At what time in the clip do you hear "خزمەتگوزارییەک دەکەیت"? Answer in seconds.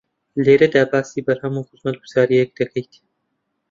1.69-2.93